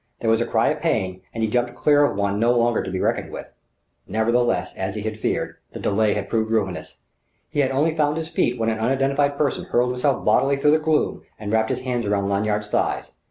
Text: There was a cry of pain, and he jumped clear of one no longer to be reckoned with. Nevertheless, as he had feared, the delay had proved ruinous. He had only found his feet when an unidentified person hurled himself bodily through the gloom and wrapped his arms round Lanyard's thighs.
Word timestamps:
There 0.19 0.31
was 0.31 0.41
a 0.41 0.47
cry 0.47 0.69
of 0.69 0.79
pain, 0.81 1.21
and 1.31 1.43
he 1.43 1.49
jumped 1.51 1.75
clear 1.75 2.03
of 2.03 2.17
one 2.17 2.39
no 2.39 2.57
longer 2.57 2.81
to 2.81 2.89
be 2.89 2.99
reckoned 2.99 3.31
with. 3.31 3.51
Nevertheless, 4.07 4.73
as 4.75 4.95
he 4.95 5.01
had 5.03 5.19
feared, 5.19 5.57
the 5.73 5.79
delay 5.79 6.15
had 6.15 6.27
proved 6.27 6.49
ruinous. 6.49 7.03
He 7.51 7.59
had 7.59 7.69
only 7.69 7.95
found 7.95 8.17
his 8.17 8.27
feet 8.27 8.57
when 8.57 8.69
an 8.69 8.79
unidentified 8.79 9.37
person 9.37 9.65
hurled 9.65 9.91
himself 9.91 10.25
bodily 10.25 10.57
through 10.57 10.71
the 10.71 10.79
gloom 10.79 11.21
and 11.37 11.53
wrapped 11.53 11.69
his 11.69 11.85
arms 11.85 12.07
round 12.07 12.29
Lanyard's 12.31 12.67
thighs. 12.69 13.11